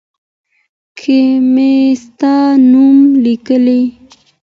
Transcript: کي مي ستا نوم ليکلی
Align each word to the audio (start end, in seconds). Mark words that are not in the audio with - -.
کي 0.97 1.17
مي 1.53 1.69
ستا 2.03 2.33
نوم 2.71 2.97
ليکلی 3.23 3.81